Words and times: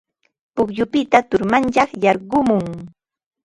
Pukyupita 0.55 1.17
turmanyay 1.29 1.89
yarqumun. 2.03 2.65